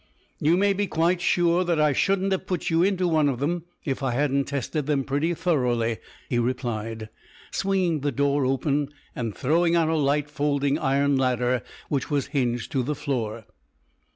"You 0.39 0.57
may 0.57 0.73
be 0.73 0.87
quite 0.87 1.21
sure 1.21 1.63
that 1.63 1.79
I 1.79 1.93
shouldn't 1.93 2.31
have 2.31 2.47
put 2.47 2.71
you 2.71 2.81
into 2.81 3.07
one 3.07 3.29
of 3.29 3.37
them 3.37 3.65
if 3.85 4.01
I 4.01 4.13
hadn't 4.13 4.45
tested 4.45 4.87
them 4.87 5.03
pretty 5.03 5.35
thoroughly," 5.35 5.99
he 6.27 6.39
replied, 6.39 7.09
swinging 7.51 7.99
the 7.99 8.11
door 8.11 8.43
open 8.43 8.89
and 9.15 9.35
throwing 9.35 9.75
out 9.75 9.89
a 9.89 9.95
light 9.95 10.27
folding 10.27 10.79
iron 10.79 11.17
ladder 11.17 11.61
which 11.87 12.09
was 12.09 12.29
hinged 12.33 12.71
to 12.71 12.81
the 12.81 12.95
floor. 12.95 13.45